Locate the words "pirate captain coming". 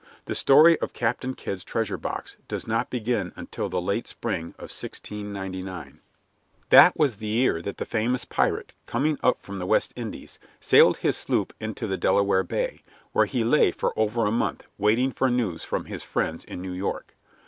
8.25-9.19